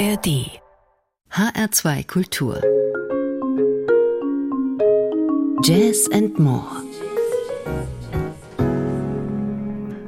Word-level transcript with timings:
ARD 0.00 0.48
HR2 1.30 2.06
Kultur 2.06 2.62
Jazz 5.62 6.08
and 6.10 6.38
More 6.38 6.64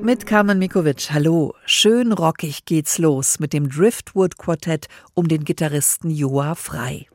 Mit 0.01 0.24
Carmen 0.24 0.58
Mikovic, 0.58 1.10
hallo. 1.10 1.54
Schön 1.67 2.13
rockig 2.13 2.65
geht's 2.65 2.97
los 2.97 3.38
mit 3.38 3.53
dem 3.53 3.69
Driftwood 3.69 4.38
Quartett 4.38 4.87
um 5.13 5.28
den 5.28 5.44
Gitarristen 5.44 6.11
Joa 6.11 6.54
Frei. 6.54 7.06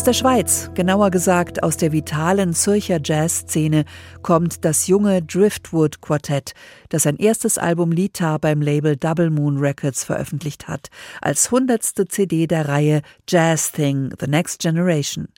Aus 0.00 0.04
der 0.04 0.12
Schweiz, 0.14 0.70
genauer 0.72 1.10
gesagt 1.10 1.62
aus 1.62 1.76
der 1.76 1.92
vitalen 1.92 2.54
Zürcher 2.54 3.00
Jazzszene, 3.04 3.84
kommt 4.22 4.64
das 4.64 4.86
junge 4.86 5.20
Driftwood 5.20 6.00
Quartett, 6.00 6.54
das 6.88 7.02
sein 7.02 7.18
erstes 7.18 7.58
Album 7.58 7.92
Lita 7.92 8.38
beim 8.38 8.62
Label 8.62 8.96
Double 8.96 9.28
Moon 9.28 9.58
Records 9.58 10.02
veröffentlicht 10.02 10.68
hat, 10.68 10.88
als 11.20 11.50
hundertste 11.50 12.08
CD 12.08 12.46
der 12.46 12.66
Reihe 12.66 13.02
Jazz 13.28 13.72
Thing 13.72 14.10
The 14.18 14.26
Next 14.26 14.60
Generation. 14.62 15.28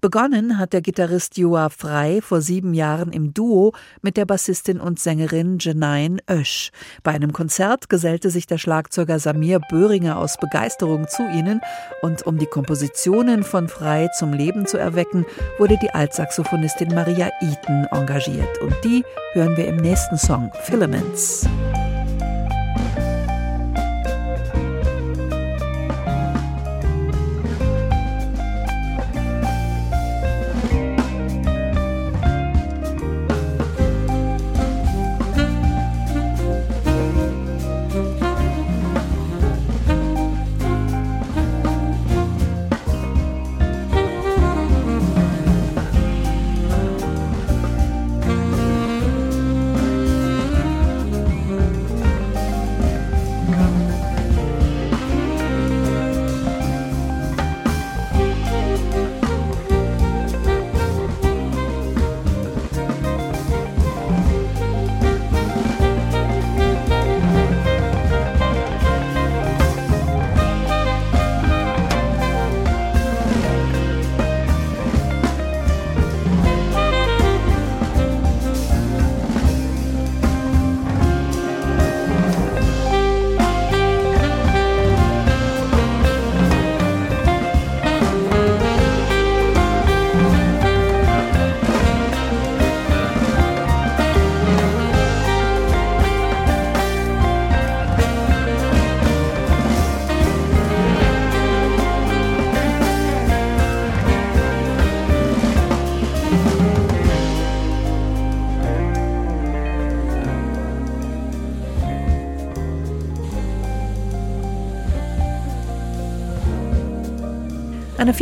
Begonnen 0.00 0.58
hat 0.58 0.72
der 0.72 0.80
Gitarrist 0.80 1.36
Joa 1.36 1.68
Frei 1.68 2.20
vor 2.22 2.40
sieben 2.40 2.74
Jahren 2.74 3.12
im 3.12 3.34
Duo 3.34 3.72
mit 4.00 4.16
der 4.16 4.24
Bassistin 4.24 4.80
und 4.80 4.98
Sängerin 4.98 5.58
Janine 5.60 6.18
Oesch. 6.28 6.70
Bei 7.02 7.12
einem 7.12 7.32
Konzert 7.32 7.88
gesellte 7.88 8.30
sich 8.30 8.46
der 8.46 8.58
Schlagzeuger 8.58 9.18
Samir 9.18 9.60
Böhringer 9.70 10.16
aus 10.16 10.38
Begeisterung 10.38 11.08
zu 11.08 11.22
ihnen 11.28 11.60
und 12.00 12.26
um 12.26 12.38
die 12.38 12.46
Kompositionen 12.46 13.42
von 13.42 13.68
Partei 13.82 14.08
zum 14.08 14.32
Leben 14.32 14.66
zu 14.66 14.78
erwecken, 14.78 15.26
wurde 15.58 15.76
die 15.76 15.90
Altsaxophonistin 15.90 16.94
Maria 16.94 17.30
Eaton 17.40 17.86
engagiert. 17.90 18.58
Und 18.60 18.74
die 18.84 19.04
hören 19.32 19.56
wir 19.56 19.66
im 19.66 19.76
nächsten 19.76 20.16
Song, 20.16 20.50
Filaments. 20.62 21.46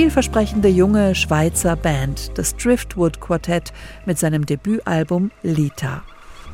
Vielversprechende 0.01 0.69
junge 0.69 1.15
Schweizer 1.15 1.77
Band, 1.77 2.31
das 2.39 2.57
Driftwood 2.57 3.21
Quartett 3.21 3.71
mit 4.07 4.19
seinem 4.19 4.47
Debütalbum 4.47 5.31
Lita. 5.43 6.03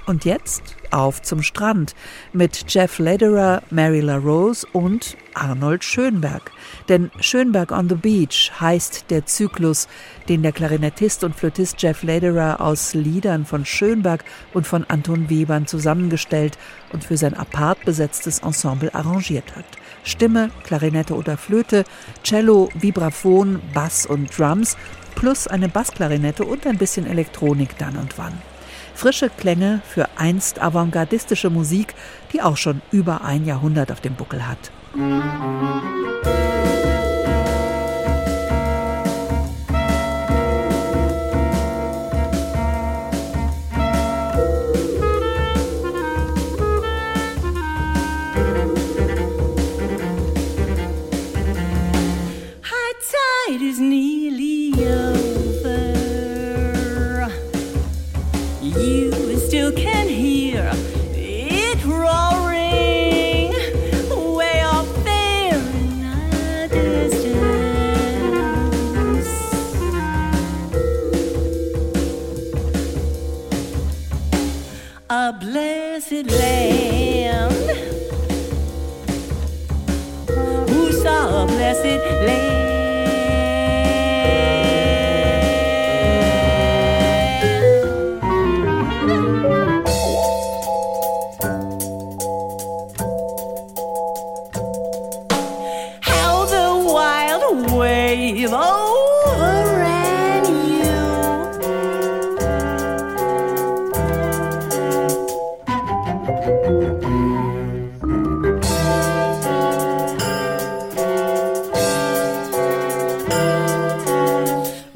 Und 0.07 0.25
jetzt 0.25 0.75
auf 0.91 1.23
zum 1.23 1.45
Strand 1.45 1.95
mit 2.33 2.65
Jeff 2.67 2.99
Lederer, 2.99 3.63
Mary 3.71 4.01
LaRose 4.01 4.67
und 4.73 5.17
Arnold 5.35 5.85
Schönberg. 5.85 6.51
Denn 6.89 7.13
Schönberg 7.21 7.71
on 7.71 7.89
the 7.89 7.95
Beach 7.95 8.51
heißt 8.59 9.05
der 9.11 9.27
Zyklus, 9.27 9.87
den 10.29 10.43
der 10.43 10.51
Klarinettist 10.51 11.23
und 11.23 11.37
Flötist 11.37 11.81
Jeff 11.81 12.03
Lederer 12.03 12.61
aus 12.61 12.95
Liedern 12.95 13.47
von 13.47 13.65
Schönberg 13.65 14.25
und 14.55 14.67
von 14.67 14.85
Anton 14.89 15.31
Webern 15.31 15.69
zusammengestellt 15.69 16.59
und 16.93 17.05
für 17.05 17.17
sein 17.17 17.35
apart 17.35 17.85
besetztes 17.85 18.41
Ensemble 18.41 18.93
arrangiert 18.93 19.55
hat. 19.55 19.67
Stimme, 20.07 20.51
Klarinette 20.65 21.15
oder 21.15 21.37
Flöte, 21.37 21.85
Cello, 22.23 22.71
Vibraphon, 22.75 23.61
Bass 23.75 24.07
und 24.07 24.37
Drums, 24.39 24.77
plus 25.17 25.49
eine 25.49 25.69
Bassklarinette 25.69 26.45
und 26.45 26.67
ein 26.67 26.79
bisschen 26.79 27.07
Elektronik 27.07 27.77
dann 27.79 27.97
und 27.97 28.17
wann. 28.17 28.33
Frische 28.95 29.29
Klänge 29.29 29.83
für 29.87 30.09
einst 30.17 30.63
avantgardistische 30.63 31.51
Musik, 31.51 31.95
die 32.33 32.41
auch 32.41 32.57
schon 32.57 32.81
über 32.93 33.23
ein 33.23 33.45
Jahrhundert 33.45 33.93
auf 33.93 34.01
dem 34.01 34.15
Buckel 34.15 34.47
hat. 34.49 34.71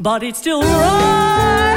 But 0.00 0.22
it's 0.22 0.38
still 0.38 0.62
right. 0.62 1.69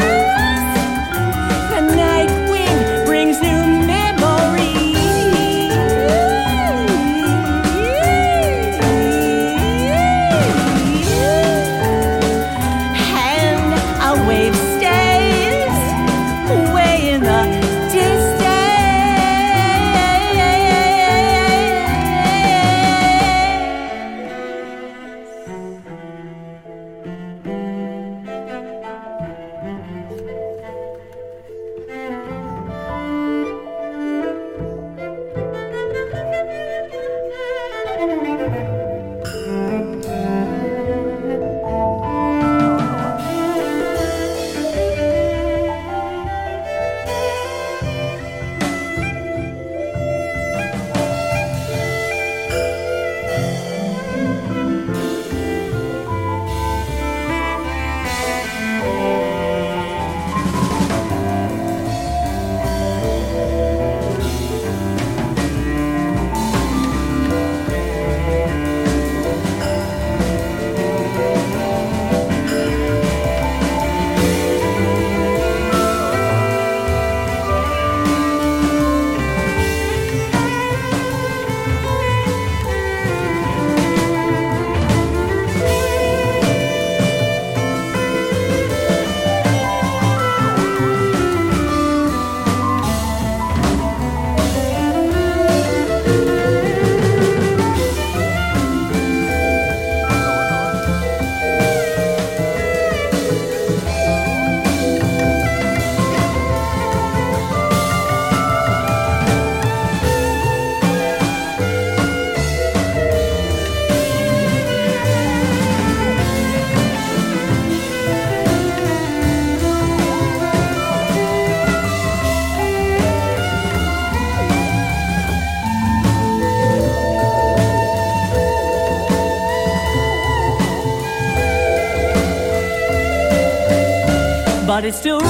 Still 134.93 135.23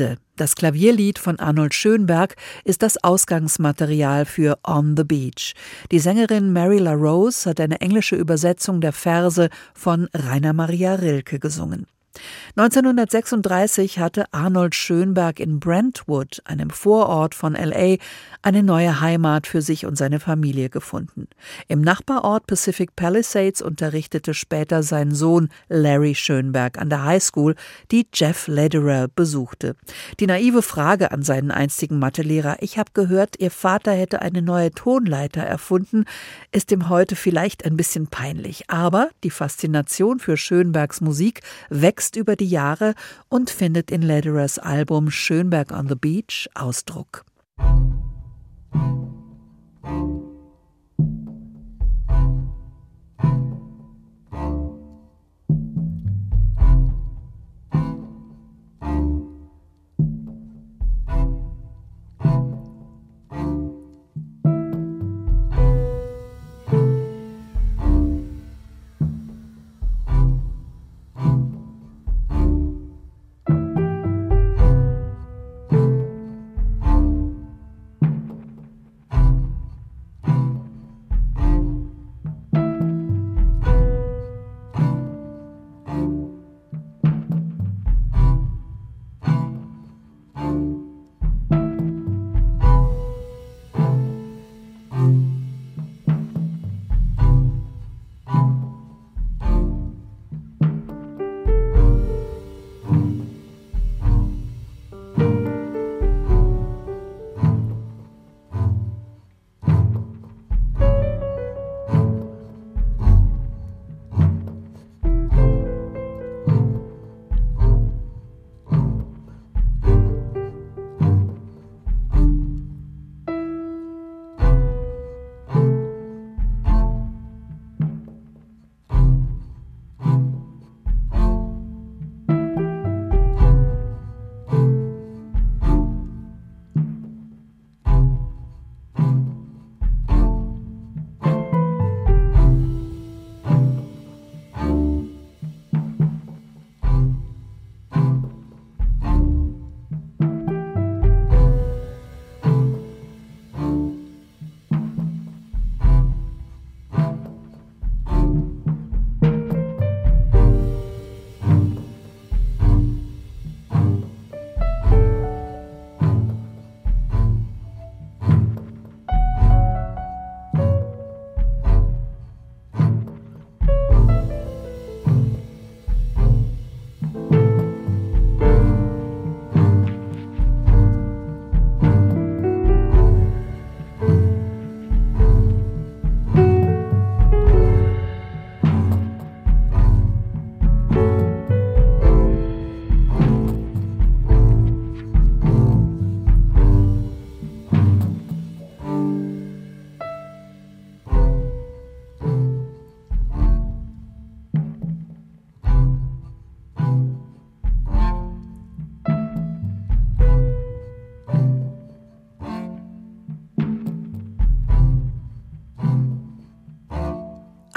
Strande. 0.00 0.16
Das 0.36 0.54
Klavierlied 0.54 1.18
von 1.18 1.38
Arnold 1.38 1.74
Schönberg 1.74 2.36
ist 2.64 2.82
das 2.82 3.02
Ausgangsmaterial 3.04 4.24
für 4.24 4.58
On 4.66 4.96
the 4.96 5.04
Beach. 5.04 5.54
Die 5.90 5.98
Sängerin 5.98 6.52
Mary 6.52 6.78
LaRose 6.78 7.50
hat 7.50 7.60
eine 7.60 7.80
englische 7.82 8.16
Übersetzung 8.16 8.80
der 8.80 8.92
Verse 8.92 9.50
von 9.74 10.08
Rainer 10.14 10.54
Maria 10.54 10.94
Rilke 10.94 11.38
gesungen. 11.38 11.86
1936 12.56 14.00
hatte 14.00 14.24
Arnold 14.32 14.74
Schönberg 14.74 15.38
in 15.38 15.60
Brentwood, 15.60 16.42
einem 16.44 16.70
Vorort 16.70 17.34
von 17.34 17.54
LA, 17.54 17.96
eine 18.42 18.62
neue 18.62 19.00
Heimat 19.00 19.46
für 19.46 19.62
sich 19.62 19.86
und 19.86 19.96
seine 19.96 20.18
Familie 20.18 20.68
gefunden. 20.68 21.28
Im 21.68 21.80
Nachbarort 21.80 22.46
Pacific 22.46 22.96
Palisades 22.96 23.62
unterrichtete 23.62 24.34
später 24.34 24.82
sein 24.82 25.14
Sohn 25.14 25.48
Larry 25.68 26.14
Schönberg 26.14 26.78
an 26.78 26.90
der 26.90 27.04
High 27.04 27.22
School, 27.22 27.54
die 27.92 28.06
Jeff 28.12 28.48
Lederer 28.48 29.08
besuchte. 29.08 29.76
Die 30.18 30.26
naive 30.26 30.62
Frage 30.62 31.12
an 31.12 31.22
seinen 31.22 31.50
einstigen 31.50 31.98
Mathelehrer, 31.98 32.56
ich 32.60 32.78
habe 32.78 32.90
gehört, 32.92 33.36
Ihr 33.38 33.50
Vater 33.50 33.92
hätte 33.92 34.20
eine 34.20 34.42
neue 34.42 34.72
Tonleiter 34.72 35.42
erfunden, 35.42 36.04
ist 36.50 36.72
ihm 36.72 36.88
heute 36.88 37.14
vielleicht 37.14 37.64
ein 37.64 37.76
bisschen 37.76 38.08
peinlich. 38.08 38.64
Aber 38.68 39.10
die 39.22 39.30
Faszination 39.30 40.18
für 40.18 40.36
Schönbergs 40.36 41.00
Musik 41.00 41.42
wächst 41.68 41.99
über 42.16 42.36
die 42.36 42.48
Jahre 42.48 42.94
und 43.28 43.50
findet 43.50 43.90
in 43.90 44.02
Lederers 44.02 44.58
Album 44.58 45.10
Schönberg 45.10 45.72
on 45.72 45.88
the 45.88 45.94
Beach 45.94 46.48
Ausdruck. 46.54 47.24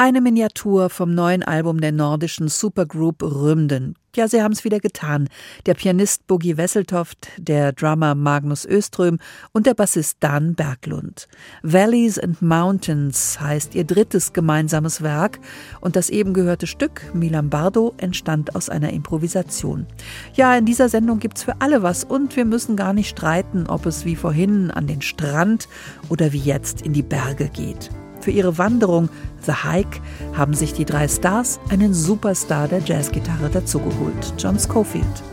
Eine 0.03 0.19
Miniatur 0.19 0.89
vom 0.89 1.15
neuen 1.15 1.43
Album 1.43 1.79
der 1.79 1.93
nordischen 1.93 2.49
Supergroup 2.49 3.23
Rümden. 3.23 3.95
Ja, 4.17 4.27
sie 4.27 4.41
haben 4.41 4.51
es 4.51 4.65
wieder 4.65 4.81
getan. 4.81 5.29
Der 5.65 5.75
Pianist 5.75 6.27
Boogie 6.27 6.57
Wesseltoft, 6.57 7.29
der 7.37 7.71
Drummer 7.71 8.13
Magnus 8.13 8.65
Öström 8.65 9.17
und 9.53 9.65
der 9.65 9.75
Bassist 9.75 10.17
Dan 10.19 10.55
Berglund. 10.55 11.29
Valleys 11.61 12.19
and 12.19 12.41
Mountains 12.41 13.39
heißt 13.39 13.75
ihr 13.75 13.85
drittes 13.85 14.33
gemeinsames 14.33 15.03
Werk 15.03 15.39
und 15.79 15.95
das 15.95 16.09
eben 16.09 16.33
gehörte 16.33 16.67
Stück, 16.67 17.09
Milan 17.13 17.49
Bardo, 17.49 17.93
entstand 17.95 18.57
aus 18.57 18.67
einer 18.67 18.91
Improvisation. 18.91 19.87
Ja, 20.33 20.53
in 20.57 20.65
dieser 20.65 20.89
Sendung 20.89 21.19
gibt's 21.19 21.43
für 21.43 21.61
alle 21.61 21.81
was 21.81 22.03
und 22.03 22.35
wir 22.35 22.43
müssen 22.43 22.75
gar 22.75 22.91
nicht 22.91 23.07
streiten, 23.07 23.67
ob 23.67 23.85
es 23.85 24.03
wie 24.03 24.17
vorhin 24.17 24.69
an 24.69 24.85
den 24.85 25.01
Strand 25.01 25.69
oder 26.09 26.33
wie 26.33 26.39
jetzt 26.39 26.81
in 26.81 26.91
die 26.91 27.03
Berge 27.03 27.47
geht. 27.47 27.89
Für 28.23 28.31
ihre 28.31 28.57
Wanderung 28.57 29.09
The 29.45 29.51
Hike 29.51 29.99
haben 30.33 30.53
sich 30.53 30.73
die 30.73 30.85
drei 30.85 31.09
Stars 31.09 31.59
einen 31.69 31.93
Superstar 31.93 32.69
der 32.69 32.79
Jazzgitarre 32.79 33.49
dazugeholt, 33.49 34.33
John 34.37 34.57
Scofield. 34.57 35.23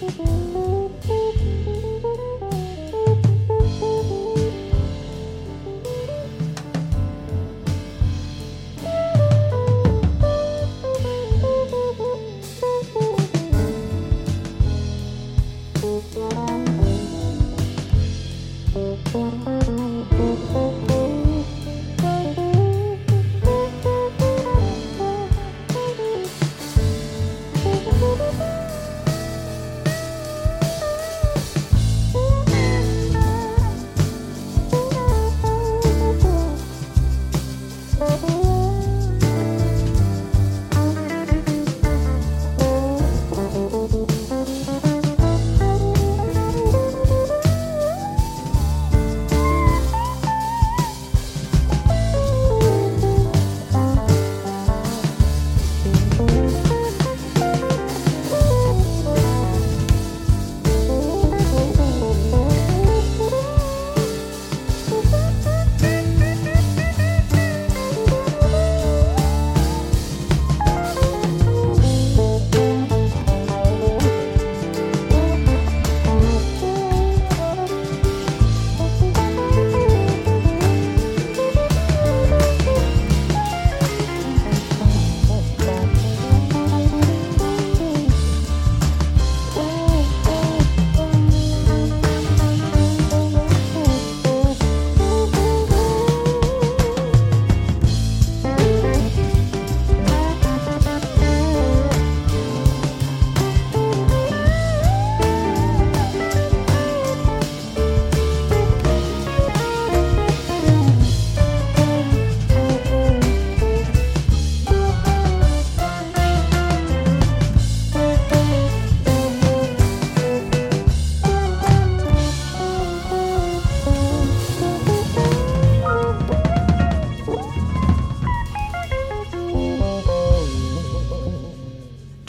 Música 0.00 0.79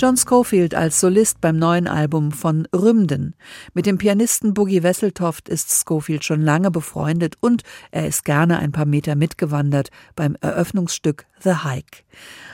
John 0.01 0.17
Schofield 0.17 0.73
als 0.73 0.99
Solist 0.99 1.41
beim 1.41 1.57
neuen 1.57 1.87
Album 1.87 2.31
von 2.31 2.67
Rümden. 2.75 3.35
Mit 3.75 3.85
dem 3.85 3.99
Pianisten 3.99 4.55
Boogie 4.55 4.81
Wesseltoft 4.81 5.47
ist 5.47 5.69
Schofield 5.71 6.23
schon 6.23 6.41
lange 6.41 6.71
befreundet 6.71 7.35
und 7.39 7.61
er 7.91 8.07
ist 8.07 8.25
gerne 8.25 8.57
ein 8.57 8.71
paar 8.71 8.87
Meter 8.87 9.13
mitgewandert 9.13 9.89
beim 10.15 10.35
Eröffnungsstück 10.41 11.27
The 11.43 11.57
Hike. 11.63 11.99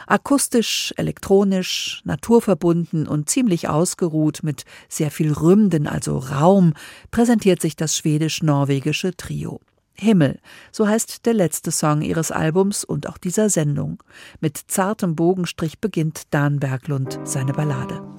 Akustisch, 0.07 0.93
elektronisch, 0.97 2.01
naturverbunden 2.03 3.07
und 3.07 3.29
ziemlich 3.29 3.69
ausgeruht 3.69 4.39
mit 4.43 4.65
sehr 4.89 5.09
viel 5.09 5.31
Rümden, 5.31 5.87
also 5.87 6.17
Raum, 6.17 6.73
präsentiert 7.11 7.61
sich 7.61 7.77
das 7.77 7.95
schwedisch-norwegische 7.95 9.15
Trio. 9.15 9.61
Himmel, 9.99 10.39
so 10.71 10.87
heißt 10.87 11.25
der 11.25 11.33
letzte 11.33 11.71
Song 11.71 12.01
ihres 12.01 12.31
Albums 12.31 12.83
und 12.83 13.07
auch 13.07 13.17
dieser 13.17 13.49
Sendung. 13.49 14.03
Mit 14.39 14.57
zartem 14.57 15.15
Bogenstrich 15.15 15.79
beginnt 15.79 16.33
Dan 16.33 16.59
Berglund 16.59 17.19
seine 17.23 17.53
Ballade. 17.53 18.16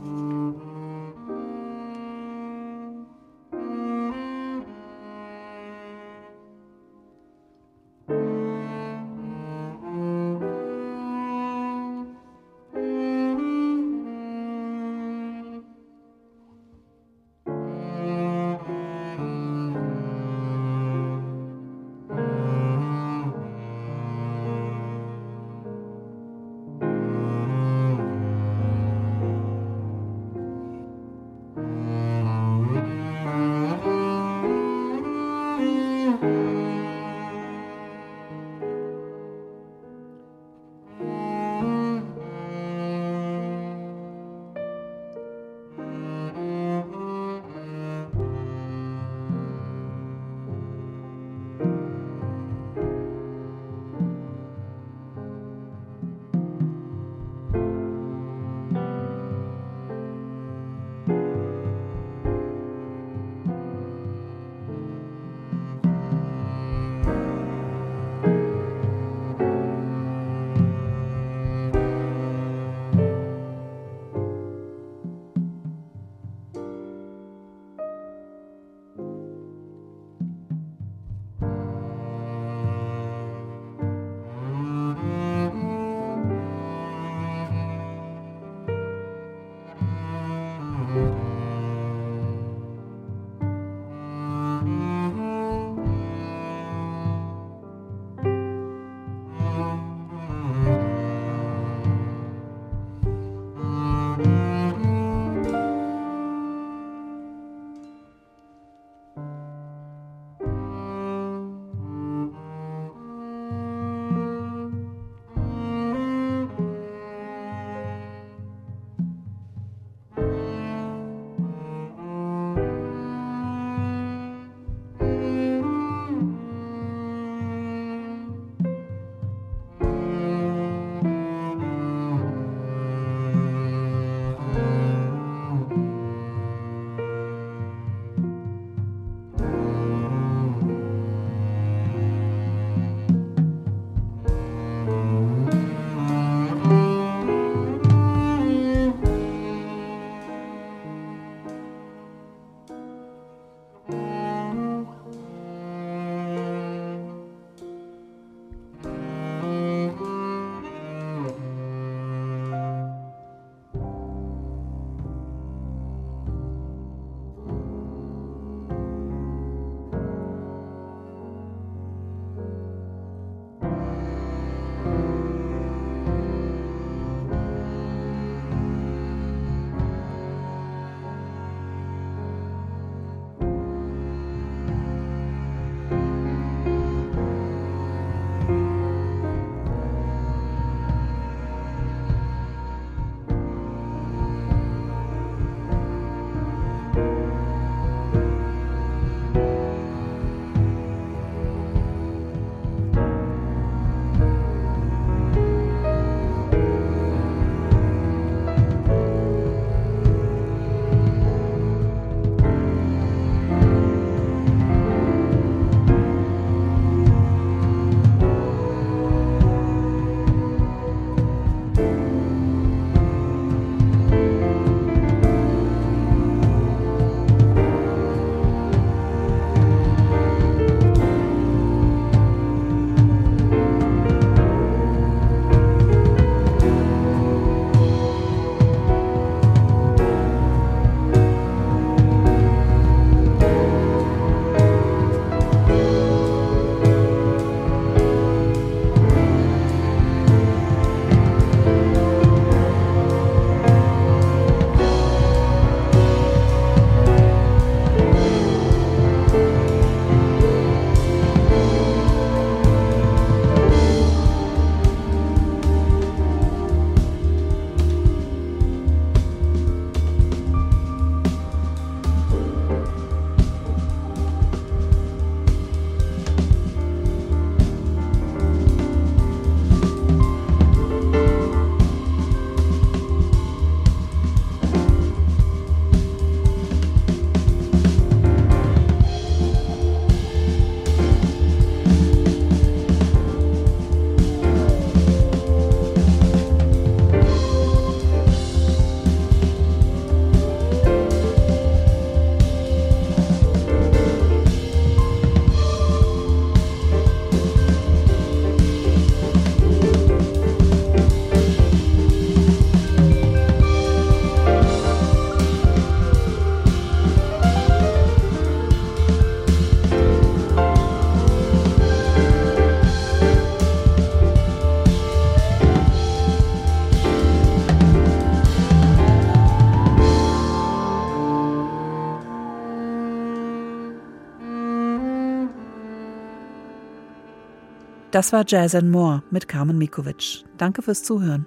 Das 338.19 338.33
war 338.33 338.43
Jazz 338.45 338.75
and 338.75 338.91
More 338.91 339.23
mit 339.31 339.47
Carmen 339.47 339.79
Mikovic. 339.79 340.43
Danke 340.57 340.83
fürs 340.83 341.05
Zuhören. 341.05 341.47